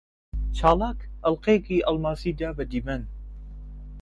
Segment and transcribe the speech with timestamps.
[0.57, 3.03] چالاک ئەڵقەیەکی ئەڵماسی دا بە دیمەن.